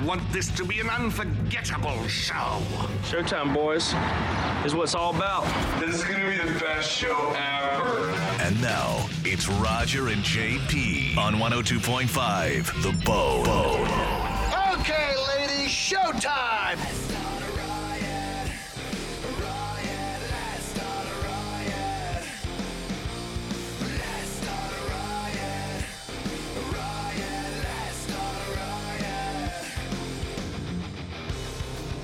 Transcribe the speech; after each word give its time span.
I 0.00 0.02
want 0.04 0.32
this 0.32 0.48
to 0.52 0.64
be 0.64 0.80
an 0.80 0.88
unforgettable 0.88 2.08
show. 2.08 2.62
Showtime, 3.02 3.52
boys. 3.52 3.92
Is 4.64 4.74
what 4.74 4.84
it's 4.84 4.94
all 4.94 5.14
about. 5.14 5.44
This 5.78 5.96
is 5.96 6.04
gonna 6.04 6.26
be 6.26 6.38
the 6.38 6.58
best 6.58 6.90
show 6.90 7.34
ever. 7.36 8.08
And 8.40 8.58
now 8.62 9.06
it's 9.24 9.46
Roger 9.48 10.08
and 10.08 10.22
JP 10.22 11.18
on 11.18 11.34
102.5 11.34 12.82
The 12.82 12.92
Bone. 13.04 13.46
Okay, 14.80 15.14
ladies, 15.36 15.70
showtime! 15.70 16.78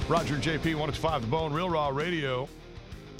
Roger 0.08 0.36
JP, 0.36 0.76
1025 0.76 1.22
The 1.22 1.26
Bone, 1.26 1.52
Real 1.52 1.68
Raw 1.68 1.88
Radio, 1.88 2.48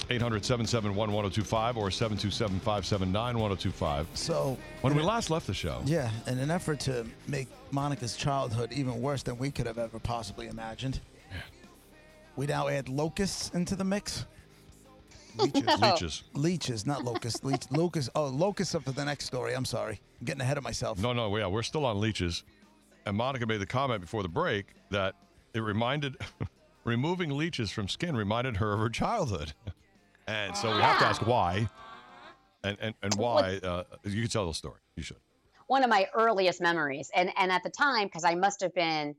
800 0.09 0.45
771 0.45 1.11
1025 1.11 1.75
or 1.75 1.91
727 1.91 2.59
579 2.59 3.37
1025. 3.37 4.07
So, 4.13 4.57
When 4.79 4.95
we 4.95 5.01
last 5.01 5.29
left 5.29 5.47
the 5.47 5.53
show, 5.53 5.81
yeah, 5.83 6.09
in 6.27 6.39
an 6.39 6.49
effort 6.49 6.79
to 6.81 7.05
make 7.27 7.49
Monica's 7.71 8.15
childhood 8.15 8.71
even 8.71 9.01
worse 9.01 9.21
than 9.21 9.37
we 9.37 9.51
could 9.51 9.65
have 9.65 9.77
ever 9.77 9.99
possibly 9.99 10.47
imagined, 10.47 11.01
we 12.37 12.45
now 12.45 12.69
add 12.69 12.87
locusts 12.87 13.49
into 13.49 13.75
the 13.75 13.83
mix. 13.83 14.25
Leeches. 15.35 15.81
leeches. 15.81 16.23
Leeches, 16.33 16.85
not 16.85 17.03
locusts. 17.03 17.43
Leech, 17.43 17.63
locusts. 17.69 18.09
Oh, 18.15 18.27
locusts 18.27 18.75
up 18.75 18.83
for 18.83 18.93
the 18.93 19.03
next 19.03 19.25
story. 19.25 19.53
I'm 19.53 19.65
sorry. 19.65 19.99
I'm 20.21 20.25
getting 20.25 20.41
ahead 20.41 20.57
of 20.57 20.63
myself. 20.63 20.99
No, 20.99 21.11
no, 21.11 21.35
yeah, 21.35 21.47
we're 21.47 21.63
still 21.63 21.85
on 21.85 21.99
leeches. 21.99 22.43
And 23.05 23.17
Monica 23.17 23.45
made 23.45 23.59
the 23.59 23.65
comment 23.65 23.99
before 23.99 24.23
the 24.23 24.29
break 24.29 24.67
that 24.89 25.15
it 25.53 25.59
reminded, 25.59 26.15
removing 26.87 27.37
leeches 27.37 27.69
from 27.69 27.87
skin 27.87 28.15
reminded 28.15 28.57
her 28.57 28.73
of 28.73 28.79
her 28.79 28.89
childhood. 28.89 29.53
And 30.29 30.57
so 30.57 30.75
we 30.75 30.81
have 30.81 30.99
to 30.99 31.05
ask 31.05 31.25
why. 31.25 31.69
And, 32.61 32.77
and, 32.81 32.95
and 33.01 33.13
why. 33.13 33.61
Uh, 33.63 33.83
you 34.03 34.23
can 34.23 34.29
tell 34.29 34.45
the 34.45 34.53
story. 34.53 34.81
You 34.97 35.03
should. 35.03 35.15
one 35.67 35.85
of 35.85 35.89
my 35.89 36.07
earliest 36.13 36.59
memories. 36.59 37.09
And 37.15 37.31
and 37.37 37.49
at 37.49 37.63
the 37.63 37.69
time, 37.69 38.07
because 38.07 38.25
I 38.25 38.35
must 38.35 38.59
have 38.59 38.73
been 38.73 39.15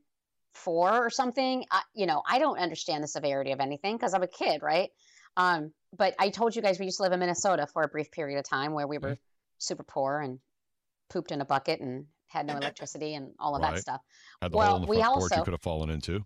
four 0.53 0.91
or 0.91 1.09
something, 1.09 1.65
I, 1.71 1.81
you 1.95 2.05
know, 2.05 2.21
I 2.29 2.37
don't 2.37 2.59
understand 2.59 3.03
the 3.03 3.07
severity 3.07 3.51
of 3.53 3.59
anything 3.59 3.97
because 3.97 4.13
I'm 4.13 4.21
a 4.21 4.27
kid, 4.27 4.61
right? 4.61 4.91
Um, 5.35 5.73
but 5.97 6.13
I 6.19 6.29
told 6.29 6.55
you 6.55 6.61
guys 6.61 6.77
we 6.77 6.85
used 6.85 6.97
to 6.97 7.03
live 7.03 7.11
in 7.11 7.19
Minnesota 7.19 7.65
for 7.65 7.81
a 7.81 7.87
brief 7.87 8.11
period 8.11 8.37
of 8.37 8.45
time 8.47 8.73
where 8.73 8.85
we 8.85 8.99
were 8.99 9.17
super 9.57 9.83
poor 9.83 10.19
and 10.19 10.37
pooped 11.09 11.31
in 11.31 11.41
a 11.41 11.45
bucket 11.45 11.79
and 11.79 12.05
had 12.27 12.45
no 12.45 12.55
electricity 12.61 13.15
and 13.15 13.31
all 13.39 13.55
of 13.55 13.63
Right. 13.63 13.73
that 13.73 13.81
stuff. 13.81 14.01
Well, 14.51 14.67
hole 14.67 14.75
in 14.75 14.81
the 14.83 14.87
we 14.89 15.01
also 15.01 15.37
you 15.37 15.43
could 15.43 15.53
have 15.53 15.61
fallen 15.63 15.89
into. 15.89 16.23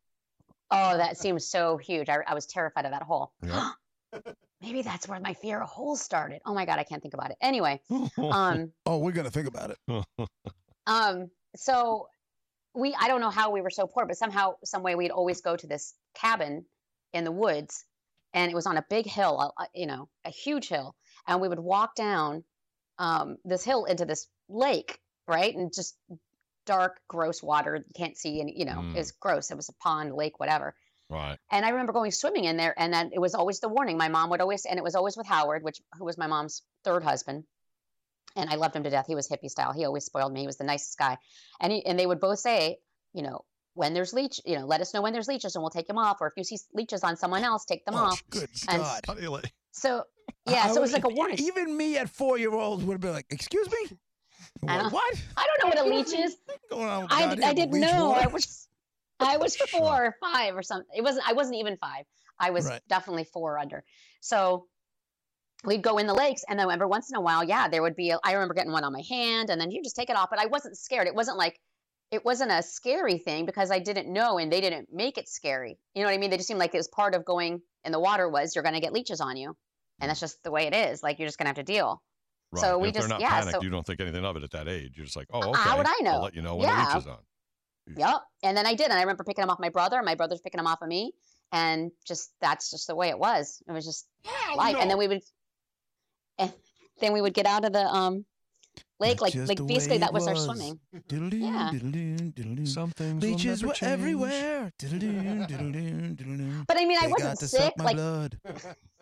Oh, 0.71 0.97
that 0.97 1.17
seems 1.17 1.47
so 1.47 1.77
huge. 1.77 2.09
I, 2.09 2.17
I 2.27 2.33
was 2.33 2.45
terrified 2.45 2.85
of 2.85 2.91
that 2.91 3.03
hole. 3.03 3.33
Yeah. 3.41 3.71
Maybe 4.61 4.81
that's 4.81 5.07
where 5.07 5.19
my 5.19 5.33
fear 5.33 5.61
of 5.61 5.67
holes 5.67 6.01
started. 6.01 6.41
Oh 6.45 6.53
my 6.53 6.65
god, 6.65 6.79
I 6.79 6.83
can't 6.83 7.01
think 7.01 7.13
about 7.13 7.31
it. 7.31 7.37
Anyway, 7.41 7.81
um, 8.17 8.71
Oh, 8.85 8.97
we're 8.99 9.11
gonna 9.11 9.31
think 9.31 9.47
about 9.47 9.71
it. 9.71 10.05
Um, 10.85 11.29
so 11.55 12.07
we 12.73 12.93
I 12.99 13.07
don't 13.07 13.21
know 13.21 13.29
how 13.29 13.51
we 13.51 13.61
were 13.61 13.69
so 13.69 13.87
poor, 13.87 14.05
but 14.05 14.17
somehow, 14.17 14.55
some 14.65 14.83
way 14.83 14.95
we'd 14.95 15.11
always 15.11 15.41
go 15.41 15.55
to 15.55 15.67
this 15.67 15.93
cabin 16.13 16.65
in 17.13 17.23
the 17.23 17.31
woods, 17.31 17.85
and 18.33 18.51
it 18.51 18.55
was 18.55 18.65
on 18.65 18.77
a 18.77 18.85
big 18.89 19.05
hill, 19.05 19.53
you 19.73 19.85
know, 19.85 20.09
a 20.25 20.29
huge 20.29 20.67
hill, 20.67 20.95
and 21.27 21.39
we 21.39 21.47
would 21.47 21.59
walk 21.59 21.95
down 21.95 22.43
um, 22.97 23.37
this 23.45 23.63
hill 23.63 23.85
into 23.85 24.05
this 24.05 24.27
lake, 24.49 24.99
right, 25.27 25.55
and 25.55 25.73
just 25.73 25.95
dark, 26.65 26.99
gross 27.07 27.41
water. 27.43 27.75
You 27.77 27.93
can't 27.95 28.17
see, 28.17 28.39
and 28.41 28.49
you 28.49 28.65
know, 28.65 28.75
Mm. 28.81 28.95
it's 28.95 29.11
gross. 29.11 29.51
It 29.51 29.55
was 29.57 29.69
a 29.69 29.73
pond, 29.73 30.13
lake, 30.15 30.39
whatever. 30.39 30.75
right. 31.09 31.37
And 31.51 31.65
I 31.65 31.69
remember 31.69 31.93
going 31.93 32.11
swimming 32.11 32.45
in 32.45 32.57
there, 32.57 32.73
and 32.79 32.91
then 32.93 33.11
it 33.13 33.19
was 33.19 33.35
always 33.35 33.59
the 33.59 33.69
warning. 33.69 33.97
My 33.97 34.07
mom 34.09 34.29
would 34.31 34.41
always, 34.41 34.65
and 34.65 34.77
it 34.79 34.83
was 34.83 34.95
always 34.95 35.15
with 35.17 35.27
Howard, 35.27 35.63
which 35.63 35.79
who 35.97 36.05
was 36.05 36.17
my 36.17 36.27
mom's 36.27 36.63
third 36.83 37.03
husband, 37.03 37.43
and 38.35 38.49
I 38.49 38.55
loved 38.55 38.75
him 38.75 38.83
to 38.83 38.89
death. 38.89 39.05
He 39.07 39.13
was 39.15 39.27
hippie 39.27 39.49
style. 39.49 39.73
He 39.73 39.85
always 39.85 40.05
spoiled 40.05 40.33
me. 40.33 40.41
He 40.41 40.47
was 40.47 40.57
the 40.57 40.63
nicest 40.63 40.97
guy, 40.97 41.17
and 41.59 41.71
he, 41.71 41.85
and 41.85 41.99
they 41.99 42.07
would 42.07 42.19
both 42.19 42.39
say, 42.39 42.77
you 43.13 43.21
know, 43.21 43.45
when 43.75 43.93
there's 43.93 44.13
leech, 44.13 44.39
you 44.45 44.57
know, 44.57 44.65
let 44.65 44.81
us 44.81 44.93
know 44.93 45.01
when 45.01 45.13
there's 45.13 45.27
leeches, 45.27 45.55
and 45.55 45.61
we'll 45.61 45.69
take 45.71 45.87
them 45.87 45.97
off. 45.97 46.17
Or 46.21 46.27
if 46.27 46.33
you 46.37 46.43
see 46.43 46.57
leeches 46.73 47.03
on 47.03 47.15
someone 47.17 47.43
else, 47.43 47.65
take 47.65 47.85
them 47.85 47.95
Oh, 47.95 48.05
off. 48.05 48.23
good 48.29 48.49
And 48.69 48.81
God. 48.81 49.01
How 49.07 49.13
do 49.13 49.21
you 49.21 49.29
like- 49.29 49.53
So 49.71 50.03
yeah, 50.47 50.63
I 50.65 50.67
so 50.69 50.77
it 50.77 50.81
was 50.81 50.93
like 50.93 51.03
a 51.05 51.09
warning. 51.09 51.37
Even 51.39 51.75
me 51.75 51.97
at 51.97 52.09
four 52.09 52.37
year 52.37 52.53
olds 52.53 52.83
would 52.83 52.93
have 52.93 53.01
been 53.01 53.13
like, 53.13 53.25
"Excuse 53.31 53.69
me, 53.69 53.97
I 54.67 54.87
what? 54.87 55.21
I 55.37 55.45
don't 55.45 55.63
know 55.75 55.81
what 55.81 55.87
a 55.87 55.95
leech 55.97 56.13
is. 56.13 56.37
Going 56.69 56.87
on 56.87 57.03
with 57.03 57.11
I, 57.11 57.31
I 57.49 57.53
didn't 57.53 57.79
know. 57.79 58.13
I 58.13 58.27
was 58.27 58.67
I 59.19 59.37
was 59.37 59.55
four 59.71 60.05
or 60.05 60.15
five 60.21 60.55
or 60.55 60.63
something. 60.63 60.87
It 60.95 61.01
wasn't 61.01 61.27
I 61.27 61.33
wasn't 61.33 61.57
even 61.57 61.77
five. 61.77 62.05
I 62.39 62.49
was 62.51 62.67
Right. 62.67 62.81
definitely 62.87 63.25
four 63.25 63.57
under. 63.59 63.83
So 64.21 64.67
we'd 65.65 65.81
go 65.81 65.97
in 65.97 66.07
the 66.07 66.13
lakes 66.13 66.43
and 66.47 66.59
then 66.59 66.69
every 66.69 66.87
once 66.87 67.09
in 67.09 67.15
a 67.15 67.21
while, 67.21 67.43
yeah, 67.43 67.67
there 67.67 67.81
would 67.81 67.95
be 67.95 68.09
a, 68.09 68.19
I 68.23 68.33
remember 68.33 68.53
getting 68.53 68.71
one 68.71 68.83
on 68.83 68.91
my 68.91 69.03
hand 69.07 69.49
and 69.49 69.59
then 69.61 69.71
you 69.71 69.81
just 69.81 69.95
take 69.95 70.09
it 70.09 70.15
off. 70.15 70.29
But 70.29 70.39
I 70.39 70.47
wasn't 70.47 70.77
scared. 70.77 71.07
It 71.07 71.15
wasn't 71.15 71.37
like 71.37 71.59
it 72.11 72.23
wasn't 72.23 72.51
a 72.51 72.61
scary 72.61 73.17
thing 73.17 73.45
because 73.45 73.71
I 73.71 73.79
didn't 73.79 74.11
know 74.11 74.37
and 74.37 74.51
they 74.51 74.61
didn't 74.61 74.89
make 74.93 75.17
it 75.17 75.27
scary. 75.27 75.79
You 75.95 76.03
know 76.03 76.09
what 76.09 76.15
I 76.15 76.17
mean? 76.17 76.29
They 76.29 76.37
just 76.37 76.47
seemed 76.47 76.59
like 76.59 76.73
it 76.73 76.77
was 76.77 76.87
part 76.87 77.15
of 77.15 77.25
going 77.25 77.61
in 77.85 77.91
the 77.91 77.99
water 77.99 78.29
was 78.29 78.55
you're 78.55 78.63
gonna 78.63 78.79
get 78.81 78.93
leeches 78.93 79.19
on 79.21 79.35
you. 79.35 79.55
And 79.99 80.09
that's 80.09 80.19
just 80.19 80.43
the 80.43 80.51
way 80.51 80.67
it 80.67 80.75
is. 80.75 81.01
Like 81.01 81.19
you're 81.19 81.27
just 81.27 81.37
gonna 81.37 81.49
have 81.49 81.55
to 81.57 81.63
deal. 81.63 82.01
Right. 82.53 82.61
So 82.61 82.77
we 82.77 82.89
if 82.89 82.93
just 82.95 83.07
they're 83.07 83.15
not 83.17 83.21
yeah, 83.21 83.29
panicked, 83.31 83.51
so 83.57 83.61
you 83.61 83.69
don't 83.69 83.85
think 83.85 83.99
anything 83.99 84.23
of 84.23 84.35
it 84.37 84.43
at 84.43 84.51
that 84.51 84.67
age. 84.67 84.93
You're 84.95 85.05
just 85.05 85.17
like, 85.17 85.27
oh, 85.33 85.49
okay. 85.49 85.59
how 85.59 85.77
would 85.77 85.87
I 85.87 85.95
I'll 86.05 86.21
let 86.23 86.35
you 86.35 86.41
know 86.41 86.55
when 86.55 86.67
Yeah. 86.67 86.85
the 86.85 86.93
leech 86.95 87.03
is 87.03 87.07
on. 87.07 87.17
Yep. 87.97 88.21
And 88.43 88.55
then 88.57 88.65
I 88.65 88.75
did. 88.75 88.85
And 88.85 88.93
I 88.93 89.01
remember 89.01 89.23
picking 89.23 89.41
them 89.41 89.49
off 89.49 89.59
my 89.59 89.69
brother, 89.69 89.97
and 89.97 90.05
my 90.05 90.15
brother's 90.15 90.41
picking 90.41 90.57
them 90.57 90.67
off 90.67 90.81
of 90.81 90.87
me. 90.87 91.13
And 91.51 91.91
just 92.07 92.31
that's 92.41 92.71
just 92.71 92.87
the 92.87 92.95
way 92.95 93.09
it 93.09 93.19
was. 93.19 93.61
It 93.67 93.71
was 93.71 93.85
just 93.85 94.07
life. 94.55 94.75
And 94.79 94.89
then 94.89 94.97
we 94.97 95.07
would 95.07 95.21
and 96.39 96.51
then 96.99 97.13
we 97.13 97.21
would 97.21 97.33
get 97.33 97.45
out 97.45 97.65
of 97.65 97.73
the 97.73 97.85
um 97.85 98.25
lake, 98.99 99.21
like 99.21 99.33
just 99.33 99.49
like 99.49 99.65
basically 99.67 99.97
that 99.99 100.09
it 100.09 100.13
was 100.13 100.27
our 100.27 100.35
swimming. 100.35 100.79
Diddle-doo, 101.07 101.37
Yeah. 101.37 101.69
diddle-doo, 101.71 102.15
diddle-doo. 102.31 102.65
Some 102.65 102.89
things 102.91 103.21
Leeches 103.21 103.63
were 103.63 103.73
change. 103.73 103.91
everywhere. 103.91 104.71
Diddle-doo. 104.79 106.63
But 106.67 106.77
I 106.77 106.85
mean 106.85 106.97
I 106.97 107.01
They 107.07 107.11
got 107.11 107.21
wasn't 107.21 107.39
sick. 107.39 107.73
Like 107.77 107.95
blood. 107.97 108.39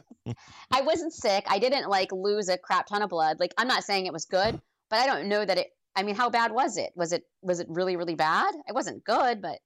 I 0.72 0.82
wasn't 0.82 1.14
sick. 1.14 1.46
I 1.50 1.60
didn't 1.60 1.90
like 1.90 2.12
lose 2.12 2.48
a 2.50 2.58
crap 2.58 2.88
ton 2.88 3.02
of 3.02 3.10
blood. 3.10 3.40
Like 3.40 3.54
I'm 3.58 3.68
not 3.68 3.84
saying 3.84 4.06
it 4.06 4.14
was 4.14 4.26
good, 4.26 4.60
but 4.90 5.00
I 5.00 5.06
don't 5.06 5.28
know 5.28 5.44
that 5.46 5.58
it 5.58 5.68
I 5.96 6.04
mean, 6.04 6.16
how 6.16 6.30
bad 6.30 6.52
was 6.54 6.78
it? 6.78 6.92
Was 6.96 7.12
it 7.12 7.24
was 7.42 7.60
it 7.60 7.68
really, 7.70 7.96
really 7.98 8.16
bad? 8.16 8.54
It 8.68 8.74
wasn't 8.74 9.04
good, 9.04 9.42
but 9.42 9.60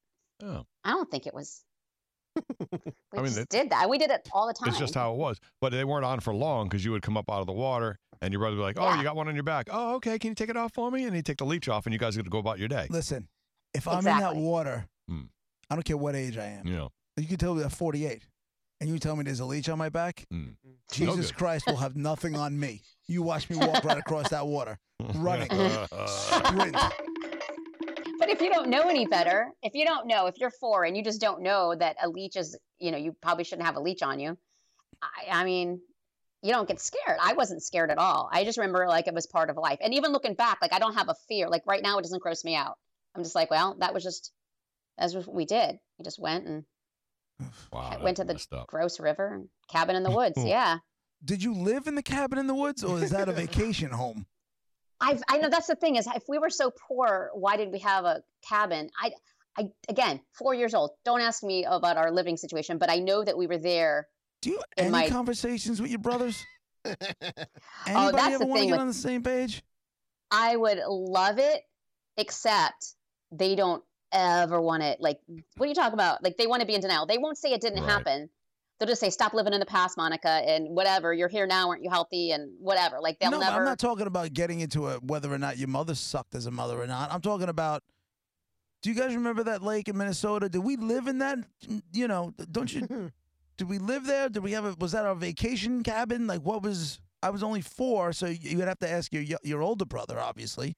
Oh. 0.44 0.66
I 0.84 0.92
don't 0.92 1.10
think 1.10 1.28
it 1.28 1.34
was. 1.34 1.64
We 3.14 3.20
I 3.20 3.22
mean, 3.22 3.26
just 3.28 3.38
it- 3.40 3.50
did 3.50 3.70
that. 3.70 3.90
We 3.90 3.98
did 3.98 4.10
it 4.12 4.28
all 4.34 4.46
the 4.48 4.54
time. 4.54 4.68
It's 4.70 4.78
just 4.78 4.94
how 4.96 5.14
it 5.14 5.18
was. 5.18 5.40
But 5.62 5.72
they 5.72 5.86
weren't 5.86 6.04
on 6.04 6.20
for 6.20 6.34
long 6.36 6.68
because 6.68 6.84
you 6.84 6.92
would 6.92 7.02
come 7.02 7.16
up 7.16 7.32
out 7.32 7.40
of 7.40 7.48
the 7.48 7.54
water 7.54 7.98
and 8.22 8.34
your 8.34 8.40
brother 8.42 8.58
would 8.58 8.62
be 8.62 8.64
like, 8.66 8.78
oh, 8.78 8.90
Yeah. 8.90 8.98
you 8.98 9.04
got 9.04 9.16
one 9.16 9.30
on 9.30 9.36
your 9.36 9.44
back. 9.46 9.68
Oh, 9.72 9.96
okay. 9.96 10.20
Can 10.20 10.30
you 10.32 10.36
take 10.36 10.50
it 10.50 10.58
off 10.58 10.74
for 10.74 10.92
me? 10.92 11.06
And 11.06 11.16
he'd 11.16 11.26
take 11.26 11.38
the 11.38 11.46
leech 11.46 11.70
off 11.70 11.86
and 11.86 11.94
you 11.94 12.00
guys 12.00 12.18
would 12.18 12.30
go 12.30 12.40
about 12.40 12.60
your 12.60 12.68
day. 12.68 12.88
Listen, 12.90 13.30
if 13.74 13.88
I'm 13.88 14.00
in 14.00 14.04
that 14.06 14.36
water, 14.36 14.88
Hmm. 15.08 15.22
I 15.70 15.76
don't 15.76 15.84
care 15.86 15.96
what 15.96 16.14
age 16.16 16.38
I 16.38 16.46
am. 16.48 16.68
You 16.68 16.76
know. 16.76 16.90
You 17.16 17.26
can 17.28 17.38
tell 17.38 17.56
me 17.56 17.64
I'm 17.64 17.70
48, 17.70 18.24
and 18.82 18.90
you 18.90 19.00
tell 19.00 19.16
me 19.16 19.24
there's 19.24 19.40
a 19.40 19.46
leech 19.46 19.70
on 19.70 19.78
my 19.78 19.90
back. 19.90 20.26
Mm. 20.34 20.56
Jesus 20.92 21.32
good. 21.32 21.38
Christ 21.38 21.68
will 21.68 21.78
have 21.78 21.96
nothing 21.96 22.36
on 22.36 22.60
me. 22.60 22.82
You 23.08 23.22
watch 23.24 23.50
me 23.50 23.56
walk 23.58 23.84
right 23.84 23.98
across 23.98 24.30
that 24.30 24.46
water, 24.46 24.78
running, 25.16 25.50
sprint. 26.08 26.78
But 28.18 28.30
if 28.30 28.42
you 28.42 28.50
don't 28.50 28.70
know 28.70 28.84
any 28.90 29.06
better, 29.06 29.52
if 29.62 29.74
you 29.76 29.86
don't 29.86 30.08
know, 30.08 30.28
if 30.28 30.38
you're 30.40 30.50
four 30.50 30.86
and 30.86 30.96
you 30.96 31.04
just 31.04 31.20
don't 31.20 31.42
know 31.42 31.76
that 31.76 31.98
a 32.02 32.08
leech 32.08 32.38
is, 32.38 32.58
you 32.80 32.92
know, 32.92 32.98
you 32.98 33.16
probably 33.22 33.44
shouldn't 33.44 33.66
have 33.66 33.76
a 33.76 33.82
leech 33.82 34.02
on 34.02 34.20
you. 34.20 34.38
I, 35.02 35.42
I 35.42 35.44
mean, 35.44 35.82
you 36.42 36.52
don't 36.52 36.68
get 36.68 36.80
scared. 36.80 37.18
I 37.22 37.34
wasn't 37.34 37.62
scared 37.62 37.92
at 37.92 37.98
all. 37.98 38.30
I 38.32 38.44
just 38.46 38.58
remember 38.58 38.88
like 38.88 39.08
it 39.08 39.14
was 39.14 39.28
part 39.28 39.50
of 39.50 39.58
life. 39.58 39.80
And 39.82 39.94
even 39.94 40.12
looking 40.12 40.34
back, 40.34 40.60
like 40.62 40.74
I 40.74 40.80
don't 40.80 40.96
have 40.96 41.10
a 41.10 41.16
fear. 41.28 41.50
Like 41.50 41.64
right 41.68 41.84
now, 41.84 41.98
it 41.98 42.04
doesn't 42.04 42.22
gross 42.22 42.44
me 42.44 42.56
out. 42.56 42.78
I'm 43.16 43.24
just 43.24 43.36
like, 43.36 43.52
well, 43.52 43.76
that 43.80 43.94
was 43.94 44.04
just, 44.04 44.32
that's 44.98 45.14
what 45.14 45.32
we 45.32 45.46
did. 45.46 45.78
We 46.00 46.04
just 46.04 46.20
went 46.20 46.48
and 46.48 46.64
wow, 47.72 47.98
went 48.02 48.18
to 48.18 48.24
the 48.24 48.34
messed 48.34 48.54
up. 48.54 48.68
gross 48.68 49.00
river 49.00 49.42
cabin 49.70 49.96
in 49.96 50.04
the 50.04 50.12
woods. 50.12 50.44
yeah. 50.44 50.78
Did 51.24 51.42
you 51.44 51.54
live 51.54 51.88
in 51.88 51.96
the 51.96 52.04
cabin 52.04 52.38
in 52.38 52.46
the 52.48 52.54
woods, 52.54 52.84
or 52.84 53.00
is 53.02 53.10
that 53.12 53.28
a 53.30 53.32
vacation 53.32 53.90
home? 53.90 54.26
I've, 55.02 55.22
I 55.28 55.38
know 55.40 55.50
that's 55.50 55.68
the 55.68 55.76
thing 55.76 55.96
is 55.96 56.08
if 56.08 56.24
we 56.30 56.38
were 56.38 56.50
so 56.50 56.72
poor, 56.88 57.32
why 57.34 57.58
did 57.58 57.72
we 57.72 57.80
have 57.80 58.06
a 58.06 58.22
cabin? 58.48 58.90
I, 59.02 59.12
I 59.58 59.70
again, 59.90 60.20
four 60.34 60.54
years 60.54 60.74
old. 60.74 60.92
Don't 61.04 61.22
ask 61.22 61.44
me 61.44 61.66
about 61.66 61.98
our 61.98 62.12
living 62.12 62.38
situation, 62.38 62.78
but 62.78 62.90
I 62.90 62.98
know 63.00 63.24
that 63.24 63.38
we 63.38 63.48
were 63.48 63.58
there. 63.58 64.08
Do 64.42 64.52
you 64.52 64.60
in 64.78 64.86
any 64.86 64.92
my- 64.92 65.10
conversations 65.10 65.82
with 65.82 65.90
your 65.90 66.00
brothers? 66.00 66.44
Oh, 66.86 66.94
Anybody 67.88 68.08
Oh, 68.08 68.12
that's 68.12 68.28
ever 68.36 68.38
the 68.40 68.46
want 68.46 68.58
to 68.58 68.60
thing 68.62 68.68
get 68.70 68.72
with- 68.74 68.80
on 68.82 68.88
the 68.88 68.94
same 68.94 69.24
page? 69.24 69.64
I 70.30 70.56
would 70.56 70.80
love 70.88 71.40
it, 71.40 71.62
except 72.18 72.94
they 73.32 73.56
don't 73.56 73.84
ever 74.16 74.60
want 74.62 74.82
it. 74.84 75.00
Like, 75.02 75.20
what 75.58 75.66
are 75.66 75.70
you 75.70 75.76
talking 75.76 75.94
about? 75.94 76.24
Like, 76.24 76.38
they 76.38 76.48
want 76.48 76.62
to 76.62 76.66
be 76.66 76.74
in 76.76 76.82
denial. 76.82 77.06
They 77.06 77.18
won't 77.18 77.38
say 77.38 77.52
it 77.52 77.62
didn't 77.62 77.84
Right. 77.84 77.92
happen. 77.92 78.30
They'll 78.80 78.88
just 78.88 79.00
say, 79.00 79.10
"Stop 79.10 79.34
living 79.34 79.54
in 79.54 79.60
the 79.62 79.66
past, 79.66 79.96
Monica," 79.96 80.28
and 80.30 80.76
whatever. 80.76 81.14
You're 81.14 81.30
here 81.30 81.48
now, 81.48 81.70
aren't 81.70 81.82
you 81.84 81.90
healthy? 81.90 82.32
And 82.32 82.52
whatever. 82.60 83.00
Like, 83.00 83.20
they'll 83.20 83.32
no, 83.32 83.40
never. 83.40 83.58
I'm 83.60 83.66
not 83.66 83.80
talking 83.80 84.06
about 84.08 84.34
getting 84.34 84.60
into 84.60 84.88
a 84.90 84.96
whether 84.98 85.32
or 85.32 85.38
not 85.38 85.58
your 85.58 85.70
mother 85.70 85.96
sucked 85.96 86.36
as 86.36 86.46
a 86.46 86.52
mother 86.52 86.82
or 86.82 86.88
not. 86.88 87.12
I'm 87.12 87.22
talking 87.22 87.48
about. 87.50 87.84
Do 88.82 88.90
you 88.92 88.96
guys 88.96 89.16
remember 89.16 89.44
that 89.46 89.64
lake 89.64 89.88
in 89.88 89.98
Minnesota? 89.98 90.48
Did 90.50 90.60
we 90.60 90.76
live 90.76 91.08
in 91.08 91.18
that? 91.20 91.40
You 91.94 92.08
know, 92.08 92.34
don't 92.52 92.72
you? 92.74 93.12
did 93.58 93.70
we 93.70 93.78
live 93.80 94.06
there? 94.06 94.30
Did 94.30 94.44
we 94.44 94.52
have 94.52 94.66
a? 94.66 94.76
Was 94.78 94.92
that 94.92 95.06
our 95.06 95.16
vacation 95.16 95.82
cabin? 95.82 96.28
Like, 96.28 96.42
what 96.42 96.62
was? 96.62 97.00
I 97.24 97.30
was 97.30 97.42
only 97.44 97.62
four, 97.62 98.12
so 98.14 98.28
you 98.28 98.58
would 98.58 98.68
have 98.68 98.80
to 98.80 98.90
ask 98.90 99.14
your 99.14 99.24
your 99.42 99.62
older 99.62 99.86
brother, 99.86 100.20
obviously. 100.20 100.76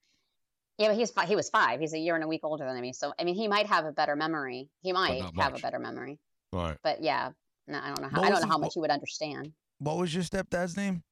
Yeah, 0.78 0.90
but 0.90 0.98
he's 0.98 1.12
fi- 1.12 1.26
he 1.26 1.36
was 1.36 1.50
five. 1.50 1.80
He's 1.80 1.94
a 1.94 1.98
year 2.00 2.16
and 2.16 2.24
a 2.24 2.28
week 2.28 2.42
older 2.44 2.66
than 2.66 2.80
me. 2.82 2.94
So 2.94 3.14
I 3.20 3.24
mean, 3.24 3.36
he 3.36 3.48
might 3.48 3.66
have 3.68 3.86
a 3.86 3.92
better 3.92 4.16
memory. 4.16 4.70
He 4.82 4.92
might 4.94 5.22
have 5.38 5.56
a 5.56 5.60
better 5.60 5.80
memory. 5.80 6.20
Right. 6.54 6.78
But 6.84 7.02
yeah, 7.02 7.32
no, 7.68 7.80
I 7.80 7.88
don't 7.88 8.02
know 8.02 8.10
how. 8.10 8.22
I 8.24 8.30
don't 8.30 8.42
know 8.42 8.48
how 8.48 8.58
much 8.58 8.74
he 8.76 8.80
would 8.80 8.92
understand. 8.92 9.52
What 9.80 9.98
was 9.98 10.14
your 10.14 10.24
stepdad's 10.24 10.78
name? 10.78 11.04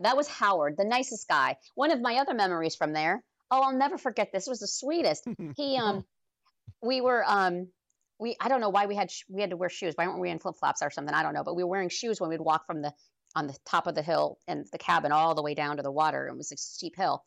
That 0.00 0.16
was 0.16 0.28
Howard, 0.28 0.76
the 0.76 0.84
nicest 0.84 1.28
guy. 1.28 1.56
One 1.74 1.90
of 1.90 2.00
my 2.00 2.16
other 2.16 2.34
memories 2.34 2.76
from 2.76 2.92
there. 2.92 3.22
Oh, 3.50 3.62
I'll 3.62 3.76
never 3.76 3.98
forget 3.98 4.30
this. 4.32 4.46
It 4.46 4.50
was 4.50 4.60
the 4.60 4.66
sweetest. 4.68 5.26
He 5.56 5.76
um, 5.76 6.04
we 6.82 7.00
were 7.00 7.24
um, 7.26 7.68
we 8.18 8.36
I 8.40 8.48
don't 8.48 8.60
know 8.60 8.68
why 8.70 8.86
we 8.86 8.94
had 8.94 9.10
sh- 9.10 9.24
we 9.28 9.40
had 9.40 9.50
to 9.50 9.56
wear 9.56 9.68
shoes. 9.70 9.94
Why 9.96 10.06
weren't 10.06 10.20
we 10.20 10.30
in 10.30 10.38
flip 10.38 10.56
flops 10.58 10.82
or 10.82 10.90
something? 10.90 11.14
I 11.14 11.22
don't 11.22 11.32
know. 11.34 11.44
But 11.44 11.56
we 11.56 11.64
were 11.64 11.70
wearing 11.70 11.88
shoes 11.88 12.20
when 12.20 12.28
we'd 12.30 12.40
walk 12.40 12.66
from 12.66 12.82
the 12.82 12.92
on 13.34 13.46
the 13.46 13.56
top 13.66 13.86
of 13.86 13.94
the 13.94 14.02
hill 14.02 14.38
and 14.46 14.66
the 14.72 14.78
cabin 14.78 15.12
all 15.12 15.34
the 15.34 15.42
way 15.42 15.54
down 15.54 15.76
to 15.76 15.82
the 15.82 15.92
water. 15.92 16.28
It 16.28 16.36
was 16.36 16.52
a 16.52 16.56
steep 16.56 16.96
hill. 16.96 17.22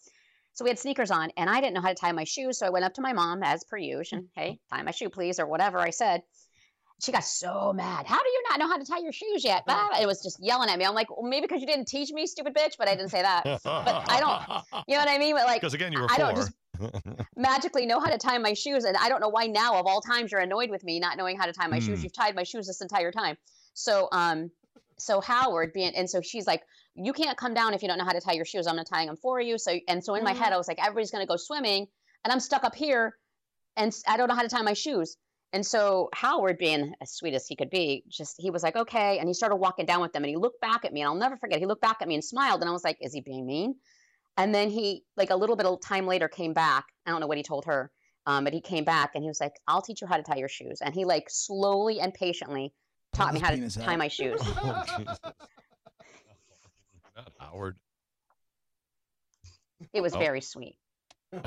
So 0.59 0.65
we 0.65 0.71
had 0.71 0.77
sneakers 0.77 1.09
on, 1.09 1.31
and 1.37 1.49
I 1.49 1.61
didn't 1.61 1.73
know 1.73 1.79
how 1.79 1.87
to 1.87 1.95
tie 1.95 2.11
my 2.11 2.25
shoes. 2.25 2.59
So 2.59 2.65
I 2.65 2.69
went 2.69 2.83
up 2.83 2.93
to 2.95 3.01
my 3.01 3.13
mom, 3.13 3.43
as 3.43 3.63
per 3.63 3.77
usual, 3.77 4.19
and 4.19 4.27
hey, 4.35 4.59
tie 4.69 4.81
my 4.81 4.91
shoe, 4.91 5.07
please, 5.07 5.39
or 5.39 5.47
whatever 5.47 5.79
I 5.79 5.89
said. 5.89 6.21
She 7.01 7.13
got 7.13 7.23
so 7.23 7.71
mad. 7.71 8.05
How 8.05 8.17
do 8.17 8.27
you 8.27 8.43
not 8.49 8.59
know 8.59 8.67
how 8.67 8.75
to 8.75 8.83
tie 8.83 8.99
your 8.99 9.13
shoes 9.13 9.45
yet? 9.45 9.63
It 10.01 10.05
was 10.05 10.21
just 10.21 10.37
yelling 10.41 10.69
at 10.69 10.77
me. 10.77 10.83
I'm 10.83 10.93
like, 10.93 11.09
well, 11.09 11.25
maybe 11.25 11.47
because 11.47 11.61
you 11.61 11.67
didn't 11.67 11.87
teach 11.87 12.11
me, 12.11 12.27
stupid 12.27 12.53
bitch. 12.53 12.73
But 12.77 12.89
I 12.89 12.95
didn't 12.95 13.07
say 13.07 13.21
that. 13.21 13.45
But 13.63 14.11
I 14.11 14.19
don't. 14.19 14.83
You 14.85 14.95
know 14.95 15.05
what 15.05 15.09
I 15.09 15.17
mean? 15.17 15.33
But 15.33 15.45
like, 15.45 15.61
Because 15.61 15.73
again, 15.73 15.93
you 15.93 16.01
were 16.01 16.11
I 16.11 16.17
four. 16.17 16.25
don't 16.25 16.35
just 16.35 16.51
magically 17.37 17.85
know 17.85 18.01
how 18.01 18.09
to 18.09 18.17
tie 18.17 18.37
my 18.37 18.51
shoes, 18.51 18.83
and 18.83 18.97
I 18.97 19.07
don't 19.07 19.21
know 19.21 19.29
why 19.29 19.45
now 19.45 19.79
of 19.79 19.85
all 19.85 20.01
times 20.01 20.33
you're 20.33 20.41
annoyed 20.41 20.71
with 20.71 20.83
me 20.83 20.99
not 20.99 21.15
knowing 21.15 21.37
how 21.37 21.45
to 21.45 21.53
tie 21.53 21.67
my 21.67 21.79
shoes. 21.79 21.99
Hmm. 21.99 22.03
You've 22.03 22.13
tied 22.13 22.35
my 22.35 22.43
shoes 22.43 22.67
this 22.67 22.81
entire 22.81 23.13
time. 23.13 23.37
So 23.75 24.09
um, 24.11 24.51
so 24.99 25.21
Howard 25.21 25.73
being, 25.73 25.95
and 25.95 26.09
so 26.09 26.21
she's 26.21 26.47
like, 26.47 26.61
you 26.95 27.13
can't 27.13 27.37
come 27.37 27.53
down 27.53 27.73
if 27.73 27.81
you 27.81 27.87
don't 27.87 27.97
know 27.97 28.05
how 28.05 28.11
to 28.11 28.21
tie 28.21 28.33
your 28.33 28.45
shoes. 28.45 28.67
I'm 28.67 28.75
not 28.75 28.87
tying 28.87 29.07
them 29.07 29.17
for 29.17 29.39
you. 29.39 29.57
So 29.57 29.77
and 29.87 30.03
so 30.03 30.15
in 30.15 30.23
my 30.23 30.33
head 30.33 30.53
I 30.53 30.57
was 30.57 30.67
like, 30.67 30.79
everybody's 30.79 31.11
gonna 31.11 31.25
go 31.25 31.37
swimming, 31.37 31.87
and 32.23 32.31
I'm 32.31 32.39
stuck 32.39 32.63
up 32.63 32.75
here, 32.75 33.15
and 33.77 33.95
I 34.07 34.17
don't 34.17 34.27
know 34.27 34.35
how 34.35 34.43
to 34.43 34.49
tie 34.49 34.61
my 34.61 34.73
shoes. 34.73 35.17
And 35.51 35.65
so 35.65 36.09
Howard, 36.13 36.59
being 36.59 36.93
as 37.01 37.11
sweet 37.11 37.33
as 37.33 37.47
he 37.47 37.55
could 37.55 37.71
be, 37.71 38.03
just 38.07 38.35
he 38.37 38.51
was 38.51 38.61
like, 38.61 38.75
okay, 38.75 39.17
and 39.17 39.27
he 39.27 39.33
started 39.33 39.55
walking 39.55 39.85
down 39.85 40.01
with 40.01 40.13
them, 40.13 40.23
and 40.23 40.29
he 40.29 40.37
looked 40.37 40.61
back 40.61 40.85
at 40.85 40.93
me, 40.93 41.01
and 41.01 41.07
I'll 41.07 41.15
never 41.15 41.37
forget. 41.37 41.59
He 41.59 41.65
looked 41.65 41.81
back 41.81 41.97
at 42.01 42.07
me 42.07 42.15
and 42.15 42.23
smiled, 42.23 42.61
and 42.61 42.69
I 42.69 42.73
was 42.73 42.83
like, 42.83 42.97
is 43.01 43.13
he 43.13 43.21
being 43.21 43.47
mean? 43.47 43.75
And 44.37 44.53
then 44.53 44.69
he, 44.69 45.03
like 45.17 45.31
a 45.31 45.35
little 45.35 45.55
bit 45.55 45.65
of 45.65 45.81
time 45.81 46.05
later, 46.05 46.27
came 46.27 46.53
back. 46.53 46.85
I 47.05 47.11
don't 47.11 47.19
know 47.19 47.27
what 47.27 47.37
he 47.37 47.43
told 47.43 47.65
her, 47.65 47.91
um, 48.25 48.43
but 48.43 48.53
he 48.53 48.61
came 48.61 48.83
back 48.83 49.11
and 49.15 49.23
he 49.23 49.29
was 49.29 49.41
like, 49.41 49.53
"I'll 49.67 49.81
teach 49.81 50.01
you 50.01 50.07
how 50.07 50.17
to 50.17 50.23
tie 50.23 50.37
your 50.37 50.47
shoes." 50.47 50.81
And 50.81 50.93
he 50.93 51.03
like 51.03 51.29
slowly 51.29 51.99
and 51.99 52.13
patiently 52.13 52.73
taught 53.13 53.33
me 53.33 53.39
how 53.39 53.49
to 53.49 53.55
penis 53.55 53.75
tie 53.75 53.93
out. 53.93 53.97
my 53.99 54.07
shoes. 54.07 54.39
Oh, 54.61 54.83
Not 57.15 57.31
Howard. 57.37 57.75
It 59.93 60.01
was 60.01 60.13
Oh. 60.15 60.19
very 60.19 60.41
sweet. 60.41 60.75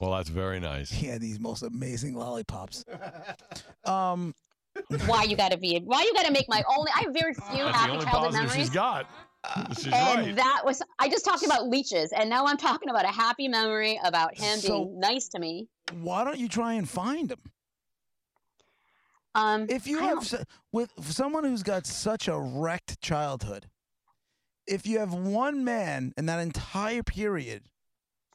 Well, 0.00 0.10
that's 0.16 0.30
very 0.30 0.58
nice. 0.58 0.90
He 0.90 1.06
had 1.06 1.20
these 1.20 1.38
most 1.38 1.62
amazing 1.62 2.16
lollipops. 2.16 2.84
Um, 3.84 4.34
Why 5.06 5.22
you 5.22 5.36
gotta 5.36 5.56
be? 5.56 5.78
Why 5.78 6.02
you 6.02 6.12
gotta 6.12 6.32
make 6.32 6.48
my 6.48 6.64
only? 6.76 6.90
I 6.92 7.02
have 7.02 7.14
very 7.14 7.34
few 7.34 7.42
That's 7.44 7.54
the 7.54 7.72
happy 7.72 7.92
only 7.92 8.04
childhood 8.04 8.32
memories. 8.32 8.52
she's 8.56 8.70
got. 8.70 9.06
She's 9.76 9.86
and 9.86 10.26
right. 10.26 10.34
that 10.34 10.62
was 10.64 10.82
I 10.98 11.08
just 11.08 11.24
talked 11.24 11.44
about 11.44 11.68
leeches, 11.68 12.10
and 12.10 12.28
now 12.28 12.46
I'm 12.46 12.56
talking 12.56 12.90
about 12.90 13.04
a 13.04 13.12
happy 13.12 13.46
memory 13.46 14.00
about 14.04 14.36
him 14.36 14.58
So- 14.58 14.86
being 14.86 14.98
nice 14.98 15.28
to 15.28 15.38
me. 15.38 15.68
why 16.00 16.24
don't 16.24 16.38
you 16.38 16.48
try 16.48 16.72
and 16.72 16.88
find 16.88 17.30
him? 17.30 17.38
Um, 19.34 19.66
If 19.68 19.86
you 19.86 20.00
I 20.00 20.04
have 20.04 20.28
don't- 20.28 20.48
with 20.72 20.90
someone 21.12 21.44
who's 21.44 21.62
got 21.62 21.86
such 21.86 22.28
a 22.28 22.38
wrecked 22.38 23.00
childhood, 23.00 23.70
if 24.66 24.86
you 24.86 24.98
have 24.98 25.14
one 25.14 25.64
man 25.64 26.12
in 26.16 26.26
that 26.26 26.40
entire 26.40 27.02
period 27.02 27.64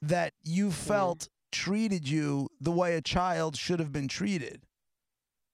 that 0.01 0.33
you 0.43 0.71
felt 0.71 1.29
treated 1.51 2.07
you 2.09 2.49
the 2.59 2.71
way 2.71 2.95
a 2.95 3.01
child 3.01 3.55
should 3.55 3.79
have 3.79 3.91
been 3.91 4.07
treated, 4.07 4.63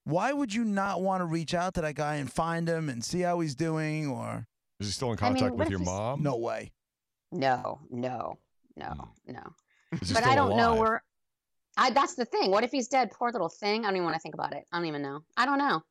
why 0.06 0.34
would 0.34 0.54
you 0.54 0.63
not 0.63 1.01
want 1.01 1.22
to 1.22 1.25
reach 1.25 1.54
out 1.54 1.74
to 1.75 1.81
that 1.81 1.95
guy 1.95 2.16
and 2.16 2.31
find 2.31 2.68
him 2.68 2.90
and 2.90 3.04
see 3.04 3.22
how 3.22 3.40
he's 3.42 3.56
doing? 3.56 4.07
Or 4.07 4.48
Is 4.80 4.88
he 4.88 4.94
still 4.94 5.12
in 5.12 5.19
I 5.22 5.30
mean, 5.30 5.34
contact 5.40 5.51
what 5.51 5.60
with 5.60 5.68
if 5.68 5.72
your 5.72 5.80
he's- 5.80 5.92
mom? 5.92 6.24
no 6.24 6.38
way. 6.38 6.72
no, 7.31 7.80
no, 7.90 8.38
no, 8.75 9.13
no. 9.28 9.54
Is 10.01 10.07
he 10.10 10.13
but 10.13 10.24
still 10.24 10.31
I 10.31 10.36
don't 10.36 10.56
know 10.57 10.69
alive? 10.74 10.80
where. 10.80 11.04
I 11.77 11.89
that's 11.91 12.15
the 12.15 12.25
thing. 12.25 12.51
What 12.51 12.63
if 12.63 12.71
he's 12.71 12.87
dead? 12.87 13.11
Poor 13.11 13.31
little 13.31 13.49
thing. 13.49 13.81
I 13.81 13.87
don't 13.87 13.95
even 13.95 14.03
want 14.05 14.15
to 14.15 14.21
think 14.21 14.35
about 14.35 14.53
it. 14.53 14.65
I 14.71 14.77
don't 14.77 14.85
even 14.87 15.01
know. 15.01 15.21
I 15.35 15.45
don't 15.45 15.57
know. 15.57 15.81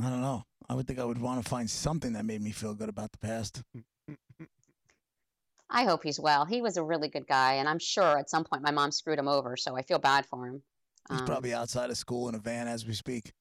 I 0.00 0.10
don't 0.10 0.20
know. 0.20 0.44
I 0.68 0.74
would 0.74 0.86
think 0.86 0.98
I 0.98 1.04
would 1.04 1.20
want 1.20 1.42
to 1.42 1.48
find 1.48 1.68
something 1.68 2.12
that 2.14 2.24
made 2.24 2.40
me 2.40 2.50
feel 2.50 2.74
good 2.74 2.88
about 2.88 3.12
the 3.12 3.18
past. 3.18 3.62
I 5.70 5.84
hope 5.84 6.02
he's 6.02 6.20
well. 6.20 6.44
He 6.44 6.60
was 6.60 6.76
a 6.76 6.82
really 6.82 7.08
good 7.08 7.26
guy, 7.26 7.54
and 7.54 7.68
I'm 7.68 7.78
sure 7.78 8.18
at 8.18 8.28
some 8.28 8.44
point 8.44 8.62
my 8.62 8.70
mom 8.70 8.90
screwed 8.90 9.18
him 9.18 9.28
over. 9.28 9.56
So 9.56 9.76
I 9.76 9.82
feel 9.82 9.98
bad 9.98 10.26
for 10.26 10.46
him. 10.46 10.62
He's 11.10 11.20
Um, 11.20 11.26
probably 11.26 11.54
outside 11.54 11.90
of 11.90 11.96
school 11.96 12.28
in 12.28 12.34
a 12.34 12.38
van 12.38 12.68
as 12.68 12.86
we 12.86 12.94
speak. 12.94 13.32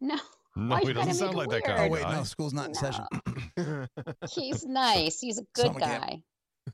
no. 0.00 0.16
No, 0.56 0.74
Why 0.74 0.80
he 0.80 0.92
doesn't 0.92 1.14
sound 1.14 1.34
it 1.34 1.36
like 1.36 1.50
that 1.50 1.62
kind 1.62 1.78
Oh 1.78 1.88
wait, 1.88 2.02
no, 2.02 2.24
school's 2.24 2.52
not 2.52 2.68
in 2.68 2.74
session. 2.74 3.04
He's 4.32 4.64
nice. 4.64 5.20
He's 5.20 5.38
a 5.38 5.44
good 5.54 5.66
Summer 5.66 5.78
camp. 5.78 6.22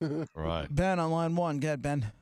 Guy. 0.01 0.27
Right. 0.35 0.67
Ben 0.75 0.99
on 0.99 1.11
line 1.11 1.37
one. 1.37 1.59
Get 1.59 1.83
Ben. 1.83 2.13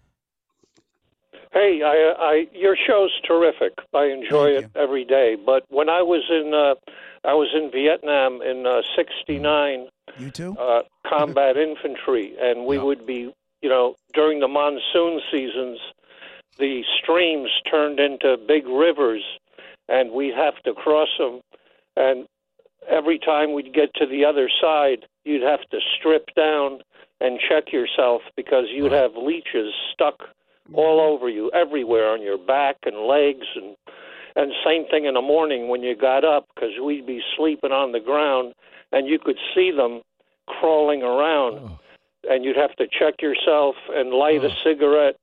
Hey, 1.53 1.83
I, 1.85 2.15
I, 2.19 2.47
your 2.55 2.77
show's 2.87 3.11
terrific. 3.27 3.73
I 3.93 4.07
enjoy 4.07 4.55
Thank 4.55 4.65
it 4.67 4.71
every 4.79 5.05
day. 5.05 5.37
But 5.45 5.65
when 5.69 5.91
I 5.91 6.01
was 6.01 6.23
in, 6.31 6.55
uh, 6.55 6.75
I 7.29 7.35
was 7.35 7.49
in 7.55 7.71
Vietnam 7.71 8.41
in 8.41 8.67
uh, 8.67 8.81
'69, 8.97 9.89
You 10.19 10.31
too. 10.31 10.57
uh, 10.59 10.83
combat 11.07 11.57
infantry, 11.59 12.35
and 12.41 12.65
we 12.65 12.77
Yeah. 12.77 12.85
would 12.85 13.07
be, 13.07 13.35
you 13.61 13.69
know, 13.69 13.97
during 14.15 14.41
the 14.41 14.49
monsoon 14.49 15.21
seasons, 15.31 15.79
the 16.59 16.83
streams 17.03 17.51
turned 17.71 18.01
into 18.01 18.39
big 18.49 18.67
rivers, 18.67 19.23
and 19.91 20.11
we'd 20.13 20.35
have 20.35 20.55
to 20.65 20.73
cross 20.73 21.09
them. 21.19 21.41
And 21.97 22.27
every 22.89 23.19
time 23.19 23.53
we'd 23.53 23.75
get 23.75 23.93
to 23.97 24.07
the 24.07 24.25
other 24.25 24.49
side, 24.61 25.05
you'd 25.27 25.43
have 25.43 25.61
to 25.71 25.81
strip 25.99 26.29
down 26.35 26.81
and 27.23 27.39
check 27.49 27.73
yourself 27.73 28.23
because 28.37 28.67
you'd 28.71 28.93
Right. 28.93 29.03
have 29.03 29.17
leeches 29.17 29.73
stuck 29.93 30.29
all 30.75 31.01
over 31.01 31.29
you, 31.29 31.51
everywhere 31.53 32.11
on 32.11 32.23
your 32.23 32.39
back 32.39 32.77
and 32.85 32.97
legs, 33.07 33.47
and 33.55 33.77
and 34.35 34.53
same 34.65 34.87
thing 34.87 35.05
in 35.05 35.15
the 35.15 35.21
morning 35.21 35.69
when 35.69 35.83
you 35.83 35.95
got 35.95 36.25
up 36.25 36.47
because 36.55 36.71
we'd 36.83 37.07
be 37.07 37.23
sleeping 37.37 37.71
on 37.71 37.93
the 37.93 38.01
ground 38.01 38.55
and 38.91 39.07
you 39.07 39.19
could 39.19 39.39
see 39.55 39.71
them 39.71 40.01
crawling 40.47 41.03
around. 41.03 41.59
Oh, 41.59 41.79
and 42.31 42.43
you'd 42.45 42.57
have 42.57 42.75
to 42.77 42.87
check 42.87 43.21
yourself 43.21 43.75
and 43.91 44.11
light 44.11 44.43
a 44.45 44.51
cigarette 44.65 45.17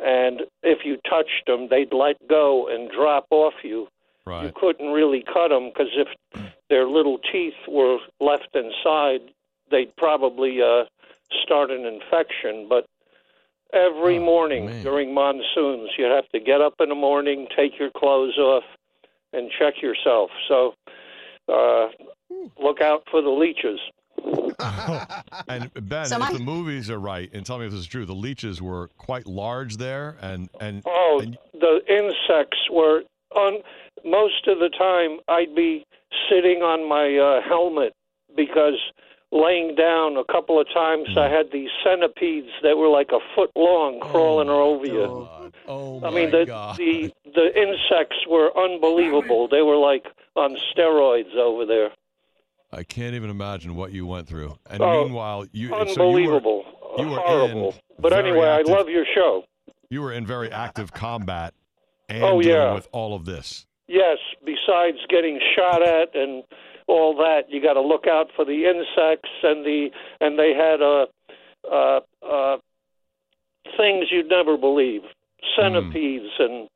and 0.00 0.42
if 0.62 0.84
you 0.84 0.96
touched 1.08 1.46
them 1.46 1.68
they'd 1.68 1.92
let 1.92 2.16
go 2.28 2.66
and 2.66 2.90
drop 2.90 3.26
off 3.30 3.54
you. 3.62 3.86
You 4.44 4.52
couldn't 4.54 4.90
really 4.90 5.22
cut 5.22 5.48
them 5.48 5.68
because 5.68 5.92
if 5.94 6.08
their 6.68 6.88
little 6.88 7.18
teeth 7.18 7.54
were 7.68 7.98
left 8.20 8.48
inside 8.54 9.20
they'd 9.70 9.94
probably 9.96 10.60
uh 10.60 10.84
start 11.42 11.70
an 11.70 11.84
infection 11.86 12.66
but 12.68 12.84
every 13.72 14.18
Oh, 14.18 14.24
morning 14.24 14.66
man. 14.66 14.82
during 14.84 15.14
monsoons 15.14 15.90
you 15.98 16.04
have 16.04 16.28
to 16.30 16.40
get 16.40 16.60
up 16.60 16.74
in 16.80 16.88
the 16.88 16.94
morning 16.94 17.46
take 17.56 17.78
your 17.78 17.90
clothes 17.96 18.36
off 18.38 18.64
and 19.32 19.50
check 19.58 19.74
yourself 19.82 20.30
so 20.48 20.74
uh 21.48 21.88
look 22.62 22.80
out 22.80 23.02
for 23.10 23.22
the 23.22 23.28
leeches 23.30 23.80
And 25.48 25.70
Ben, 25.88 26.06
So 26.06 26.16
if 26.16 26.20
my- 26.20 26.32
the 26.32 26.38
movies 26.40 26.90
are 26.90 26.98
right, 26.98 27.30
and 27.32 27.44
tell 27.46 27.58
me 27.58 27.64
if 27.66 27.70
this 27.72 27.80
is 27.80 27.86
true, 27.86 28.04
the 28.04 28.14
leeches 28.14 28.60
were 28.60 28.88
quite 28.98 29.26
large 29.26 29.78
there, 29.78 30.16
and 30.20 30.50
and 30.60 30.82
Oh, 30.86 31.20
and- 31.22 31.38
the 31.54 31.80
insects 31.88 32.58
were 32.70 33.02
on. 33.34 33.62
Most 34.04 34.46
of 34.46 34.58
the 34.58 34.68
time, 34.68 35.20
I'd 35.28 35.54
be 35.54 35.84
sitting 36.28 36.62
on 36.62 36.86
my 36.88 37.16
uh, 37.16 37.40
helmet 37.48 37.92
because 38.36 38.78
laying 39.32 39.74
down 39.76 40.16
a 40.16 40.24
couple 40.24 40.60
of 40.60 40.66
times. 40.74 41.08
I 41.16 41.28
Mm. 41.28 41.30
had 41.30 41.52
these 41.52 41.70
centipedes 41.84 42.48
that 42.62 42.76
were 42.76 42.88
like 42.88 43.10
a 43.12 43.20
foot 43.34 43.50
long 43.54 44.00
crawling 44.00 44.48
over 44.48 44.86
you. 44.86 45.28
Oh 45.68 46.00
I 46.04 46.10
mean, 46.10 46.30
the, 46.30 46.44
the 46.76 47.12
the 47.32 47.46
insects 47.62 48.16
were 48.28 48.50
unbelievable. 48.58 49.46
They 49.48 49.62
were 49.62 49.76
like 49.76 50.04
on 50.36 50.56
steroids 50.74 51.34
over 51.36 51.64
there. 51.64 51.90
I 52.72 52.82
can't 52.84 53.14
even 53.14 53.30
imagine 53.30 53.74
what 53.76 53.92
you 53.92 54.06
went 54.06 54.26
through. 54.28 54.56
And 54.68 54.80
Oh, 54.82 55.04
meanwhile, 55.04 55.46
you 55.52 55.68
so 55.68 55.74
Unbelievable, 55.76 56.64
you 56.98 57.04
were, 57.04 57.04
you 57.04 57.10
were 57.10 57.18
horrible. 57.18 57.74
But 57.98 58.12
anyway, 58.12 58.46
active- 58.46 58.74
I 58.74 58.76
love 58.78 58.88
your 58.88 59.04
show. 59.14 59.44
You 59.90 60.02
were 60.02 60.12
in 60.12 60.24
very 60.26 60.50
active 60.52 60.92
combat 60.92 61.52
and 62.08 62.22
Oh, 62.22 62.40
yeah. 62.40 62.74
with 62.74 62.88
all 62.92 63.14
of 63.14 63.24
this. 63.24 63.66
Yes, 63.88 64.18
besides 64.44 64.98
getting 65.08 65.40
shot 65.56 65.82
at 65.82 66.14
and 66.14 66.44
all 66.90 67.14
that, 67.16 67.42
you 67.48 67.62
got 67.62 67.74
to 67.74 67.80
look 67.80 68.06
out 68.06 68.26
for 68.36 68.44
the 68.44 68.64
insects 68.66 69.30
and 69.42 69.64
the 69.64 69.88
and 70.20 70.38
they 70.38 70.52
had 70.52 70.82
uh, 70.82 71.06
uh, 71.70 72.00
uh, 72.26 72.56
things 73.76 74.06
you'd 74.10 74.28
never 74.28 74.56
believe, 74.56 75.02
centipedes 75.56 76.26
and 76.38 76.68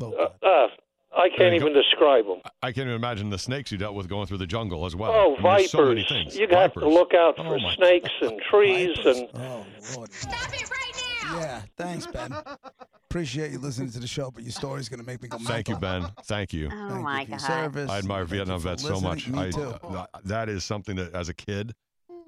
uh, 0.00 0.06
uh, 0.42 0.68
I 1.14 1.28
can't 1.28 1.38
There 1.38 1.48
you 1.54 1.60
even 1.60 1.72
describe 1.74 2.24
them. 2.26 2.40
I 2.62 2.72
can't 2.72 2.86
even 2.86 2.94
imagine 2.94 3.28
the 3.30 3.38
snakes 3.38 3.70
you 3.70 3.76
dealt 3.78 3.94
with 3.94 4.08
going 4.08 4.26
through 4.26 4.38
the 4.38 4.46
jungle 4.46 4.86
as 4.86 4.96
well. 4.96 5.12
Oh, 5.12 5.32
I 5.32 5.34
mean, 5.34 5.42
vipers! 5.42 5.70
so 5.70 5.84
many 5.86 6.04
things. 6.08 6.36
You'd 6.36 6.50
have 6.52 6.72
to 6.74 6.88
look 6.88 7.12
out 7.14 7.34
Oh, 7.38 7.44
for 7.44 7.58
my 7.58 7.74
snakes 7.74 8.10
and 8.22 8.40
trees 8.50 8.96
and. 9.04 9.28
Oh, 9.34 9.66
Lord. 9.94 10.10
Stop 10.12 10.52
it 10.54 10.70
right 10.70 11.04
now. 11.22 11.38
Yeah, 11.40 11.62
thanks, 11.76 12.06
Ben. 12.06 12.34
Appreciate 13.12 13.52
you 13.52 13.58
listening 13.58 13.90
to 13.90 14.00
the 14.00 14.06
show, 14.06 14.30
but 14.30 14.42
your 14.42 14.52
story's 14.52 14.88
going 14.88 14.98
to 14.98 15.04
make 15.04 15.20
me 15.20 15.28
go 15.28 15.36
Thank 15.36 15.68
you, 15.68 15.76
Ben. 15.76 16.06
Thank 16.22 16.54
you. 16.54 16.70
Oh 16.72 16.88
Thank 16.88 17.02
my 17.02 17.20
you 17.20 17.26
for 17.26 17.30
your 17.32 17.38
god. 17.40 17.46
service. 17.46 17.90
I 17.90 17.98
admire 17.98 18.20
Thank 18.20 18.30
Vietnam 18.30 18.60
for 18.60 18.68
vets 18.70 18.82
so 18.82 19.02
much. 19.02 19.28
Me 19.28 19.38
I, 19.38 19.50
too. 19.50 19.74
uh, 19.82 20.06
that 20.24 20.48
is 20.48 20.64
something 20.64 20.96
that, 20.96 21.12
as 21.12 21.28
a 21.28 21.34
kid, 21.34 21.74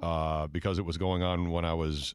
uh, 0.02 0.46
because 0.48 0.78
it 0.78 0.84
was 0.84 0.98
going 0.98 1.22
on 1.22 1.50
when 1.50 1.64
I 1.64 1.72
was 1.72 2.14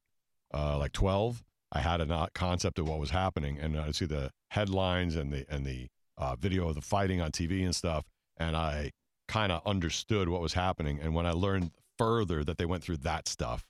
uh, 0.53 0.77
like 0.77 0.91
12, 0.91 1.43
I 1.71 1.79
had 1.79 1.99
a 1.99 2.05
not- 2.05 2.35
concept 2.35 2.77
of 2.77 2.87
what 2.87 2.99
was 2.99 3.09
happening, 3.09 3.57
and 3.57 3.75
I'd 3.75 3.95
see 3.95 4.05
the 4.05 4.29
headlines 4.51 5.15
and 5.15 5.33
the 5.33 5.47
and 5.49 5.65
the 5.65 5.87
uh, 6.19 6.35
video 6.35 6.69
of 6.69 6.75
the 6.75 6.81
fighting 6.81 7.21
on 7.21 7.31
TV 7.31 7.65
and 7.65 7.75
stuff, 7.75 8.05
and 8.37 8.55
I 8.55 8.91
kind 9.27 9.51
of 9.51 9.65
understood 9.65 10.29
what 10.29 10.41
was 10.41 10.53
happening. 10.53 10.99
And 11.01 11.15
when 11.15 11.25
I 11.25 11.31
learned 11.31 11.71
further 11.97 12.43
that 12.43 12.59
they 12.59 12.65
went 12.65 12.83
through 12.83 12.97
that 12.97 13.27
stuff 13.27 13.65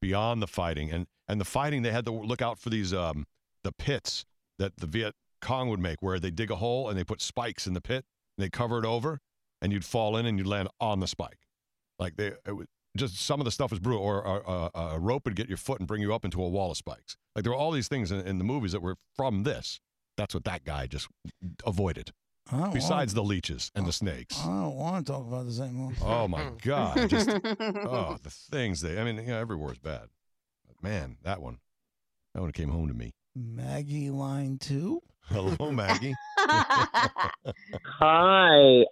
beyond 0.00 0.40
the 0.40 0.46
fighting, 0.46 0.92
and 0.92 1.08
and 1.26 1.40
the 1.40 1.44
fighting, 1.44 1.82
they 1.82 1.90
had 1.90 2.04
to 2.04 2.12
look 2.12 2.40
out 2.40 2.60
for 2.60 2.70
these 2.70 2.94
um, 2.94 3.26
the 3.64 3.72
pits 3.72 4.24
that 4.58 4.76
the 4.76 4.86
Viet 4.86 5.14
Cong 5.40 5.68
would 5.68 5.80
make, 5.80 6.00
where 6.00 6.18
they 6.18 6.30
dig 6.30 6.50
a 6.50 6.56
hole 6.56 6.88
and 6.88 6.98
they 6.98 7.04
put 7.04 7.20
spikes 7.20 7.66
in 7.66 7.74
the 7.74 7.80
pit 7.80 8.04
and 8.36 8.44
they 8.44 8.50
cover 8.50 8.78
it 8.78 8.86
over, 8.86 9.20
and 9.60 9.72
you'd 9.72 9.84
fall 9.84 10.16
in 10.16 10.26
and 10.26 10.38
you'd 10.38 10.46
land 10.46 10.68
on 10.80 11.00
the 11.00 11.06
spike. 11.06 11.38
Like 11.98 12.16
they, 12.16 12.32
it 12.46 12.52
was 12.56 12.66
just 12.96 13.20
some 13.20 13.40
of 13.40 13.44
the 13.44 13.50
stuff 13.50 13.70
was 13.70 13.80
brutal. 13.80 14.02
Or 14.02 14.22
a, 14.22 14.30
a, 14.30 14.70
uh, 14.74 14.94
a 14.94 14.98
rope 14.98 15.24
would 15.24 15.36
get 15.36 15.48
your 15.48 15.56
foot 15.56 15.78
and 15.80 15.86
bring 15.86 16.02
you 16.02 16.14
up 16.14 16.24
into 16.24 16.42
a 16.42 16.48
wall 16.48 16.70
of 16.70 16.76
spikes. 16.76 17.16
Like 17.34 17.44
there 17.44 17.52
were 17.52 17.58
all 17.58 17.72
these 17.72 17.88
things 17.88 18.12
in, 18.12 18.20
in 18.20 18.38
the 18.38 18.44
movies 18.44 18.72
that 18.72 18.82
were 18.82 18.96
from 19.16 19.42
this. 19.42 19.80
That's 20.16 20.34
what 20.34 20.44
that 20.44 20.64
guy 20.64 20.86
just 20.86 21.08
avoided. 21.66 22.12
I 22.52 22.58
don't 22.58 22.74
Besides 22.74 23.14
the 23.14 23.22
leeches 23.22 23.70
and 23.74 23.86
the 23.86 23.92
snakes. 23.92 24.38
I 24.40 24.46
don't 24.46 24.74
want 24.74 25.06
to 25.06 25.12
talk 25.12 25.26
about 25.26 25.46
this 25.46 25.60
anymore. 25.60 25.92
Oh 26.02 26.28
my 26.28 26.50
God! 26.62 27.08
Just 27.08 27.30
oh, 27.60 28.18
the 28.22 28.30
things 28.30 28.82
they. 28.82 29.00
I 29.00 29.04
mean, 29.04 29.16
you 29.16 29.28
know, 29.28 29.38
everywhere 29.38 29.72
is 29.72 29.78
bad. 29.78 30.08
But 30.66 30.82
man, 30.82 31.16
that 31.22 31.40
one, 31.40 31.58
that 32.34 32.42
one 32.42 32.52
came 32.52 32.68
home 32.68 32.88
to 32.88 32.94
me. 32.94 33.14
Maggie 33.34 34.10
line 34.10 34.58
two. 34.58 35.02
Hello, 35.26 35.70
Maggie. 35.72 36.14
Hi. 36.38 37.70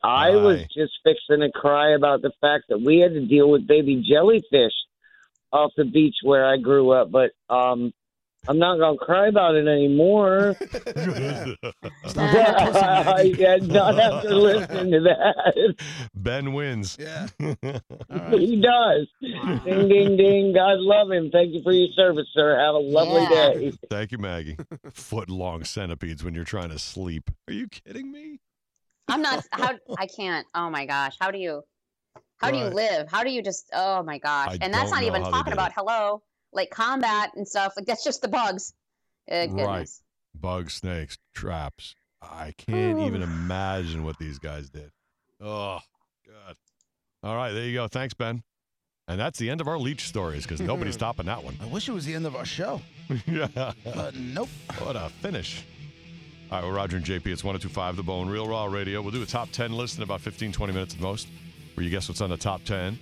I 0.02 0.30
was 0.30 0.62
just 0.74 0.92
fixing 1.04 1.40
to 1.40 1.50
cry 1.54 1.94
about 1.94 2.22
the 2.22 2.32
fact 2.40 2.64
that 2.68 2.80
we 2.80 2.98
had 2.98 3.12
to 3.12 3.26
deal 3.26 3.50
with 3.50 3.66
baby 3.66 4.04
jellyfish 4.08 4.72
off 5.52 5.72
the 5.76 5.84
beach 5.84 6.16
where 6.22 6.46
I 6.46 6.56
grew 6.56 6.90
up, 6.90 7.10
but 7.10 7.30
um 7.54 7.92
I'm 8.48 8.58
not 8.58 8.78
gonna 8.78 8.98
cry 8.98 9.28
about 9.28 9.54
it 9.54 9.68
anymore. 9.68 10.56
I 12.16 13.32
did 13.36 13.68
not 13.68 13.98
after 13.98 14.34
listening 14.34 14.90
to 14.92 15.00
that. 15.00 15.74
ben 16.14 16.52
wins. 16.52 16.96
Yeah. 16.98 17.28
He 18.32 18.60
does. 18.60 19.06
Ding 19.20 19.88
ding 19.88 20.16
ding. 20.16 20.52
God 20.54 20.78
love 20.80 21.10
him. 21.10 21.30
Thank 21.30 21.54
you 21.54 21.62
for 21.62 21.72
your 21.72 21.88
service, 21.94 22.26
sir. 22.34 22.58
Have 22.58 22.74
a 22.74 22.78
lovely 22.78 23.22
Yeah. 23.22 23.28
day. 23.54 23.72
Thank 23.90 24.12
you, 24.12 24.18
Maggie. 24.18 24.56
Foot 24.92 25.30
long 25.30 25.64
centipedes 25.64 26.22
when 26.24 26.34
you're 26.34 26.44
trying 26.44 26.70
to 26.70 26.78
sleep. 26.78 27.30
Are 27.48 27.52
you 27.54 27.68
kidding 27.68 28.10
me? 28.12 28.40
I'm 29.08 29.22
not. 29.22 29.44
How 29.52 29.74
I 29.98 30.06
can't. 30.06 30.46
Oh 30.54 30.68
my 30.70 30.84
gosh. 30.86 31.16
How 31.20 31.30
do 31.30 31.38
you? 31.38 31.62
How 32.38 32.50
do 32.50 32.58
you 32.58 32.64
Right. 32.64 32.74
live? 32.74 33.08
How 33.10 33.22
do 33.22 33.30
you 33.30 33.42
just? 33.42 33.68
Oh 33.72 34.02
my 34.02 34.18
gosh. 34.18 34.48
I 34.50 34.58
and 34.60 34.74
that's 34.74 34.90
don't 34.90 34.90
not 34.90 35.00
know 35.02 35.06
even 35.06 35.22
how 35.22 35.30
they 35.30 35.36
talking 35.38 35.50
did 35.52 35.54
about 35.54 35.70
it. 35.70 35.74
hello, 35.76 36.22
like 36.52 36.70
combat 36.70 37.30
and 37.36 37.46
stuff. 37.46 37.74
Like 37.76 37.86
that's 37.86 38.04
just 38.04 38.22
the 38.22 38.28
bugs. 38.28 38.74
Uh, 39.30 39.34
Right. 39.34 39.50
goodness. 39.50 40.02
Bugs, 40.34 40.74
snakes, 40.74 41.18
traps. 41.34 41.94
I 42.22 42.54
can't 42.56 43.00
even 43.00 43.22
imagine 43.22 44.04
what 44.04 44.18
these 44.18 44.38
guys 44.38 44.70
did. 44.70 44.90
Oh, 45.40 45.78
God. 46.26 46.56
All 47.22 47.34
right, 47.36 47.52
there 47.52 47.64
you 47.64 47.74
go. 47.74 47.88
Thanks, 47.88 48.14
Ben. 48.14 48.42
And 49.08 49.18
that's 49.20 49.38
the 49.38 49.50
end 49.50 49.60
of 49.60 49.68
our 49.68 49.78
leech 49.78 50.06
stories 50.06 50.44
because 50.44 50.60
nobody's 50.60 50.96
topping 51.04 51.26
that 51.26 51.42
one. 51.44 51.56
I 51.60 51.66
wish 51.66 51.88
it 51.88 51.92
was 51.92 52.04
the 52.06 52.14
end 52.14 52.26
of 52.26 52.34
our 52.36 52.44
show. 52.44 52.80
yeah. 53.26 53.72
But 53.84 54.14
nope. 54.16 54.48
What 54.78 54.96
a 54.96 55.10
finish. 55.20 55.64
All 56.50 56.58
right, 56.58 56.64
well, 56.64 56.72
Roger 56.76 56.96
and 56.98 57.04
JP, 57.06 57.26
it's 57.26 57.42
1025 57.44 57.96
The 57.96 58.02
Bone, 58.02 58.28
Real 58.28 58.46
Raw 58.48 58.66
Radio. 58.66 59.02
We'll 59.02 59.10
do 59.10 59.22
a 59.22 59.26
top 59.26 59.50
10 59.50 59.72
list 59.72 59.96
in 59.96 60.02
about 60.02 60.20
15, 60.20 60.52
20 60.52 60.72
minutes 60.72 60.94
at 60.94 61.00
most, 61.00 61.28
where 61.74 61.82
you 61.84 61.90
guess 61.90 62.08
what's 62.08 62.20
on 62.20 62.30
the 62.30 62.36
top 62.36 62.62
10. 62.64 62.98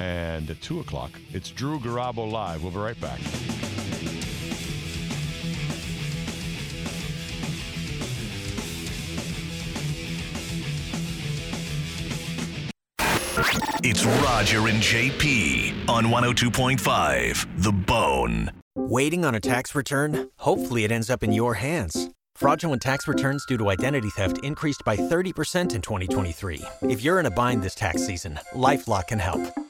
And 0.00 0.48
at 0.50 0.60
2 0.62 0.80
o'clock, 0.80 1.10
it's 1.32 1.50
Drew 1.50 1.78
Garabo 1.78 2.30
Live. 2.30 2.62
We'll 2.62 2.72
be 2.72 2.78
right 2.78 3.00
back. 3.00 3.20
It's 13.82 14.04
Roger 14.04 14.68
and 14.68 14.82
JP 14.82 15.88
on 15.88 16.04
102.5 16.06 17.62
The 17.62 17.72
Bone. 17.72 18.50
Waiting 18.76 19.24
on 19.24 19.34
a 19.34 19.40
tax 19.40 19.74
return? 19.74 20.28
Hopefully, 20.36 20.84
it 20.84 20.92
ends 20.92 21.10
up 21.10 21.22
in 21.22 21.32
your 21.32 21.54
hands. 21.54 22.10
Fraudulent 22.34 22.80
tax 22.80 23.06
returns 23.06 23.44
due 23.46 23.58
to 23.58 23.68
identity 23.68 24.08
theft 24.10 24.38
increased 24.42 24.82
by 24.84 24.96
30% 24.96 25.74
in 25.74 25.82
2023. 25.82 26.62
If 26.82 27.02
you're 27.02 27.20
in 27.20 27.26
a 27.26 27.30
bind 27.30 27.62
this 27.62 27.74
tax 27.74 28.06
season, 28.06 28.38
LifeLock 28.54 29.08
can 29.08 29.18
help. 29.18 29.40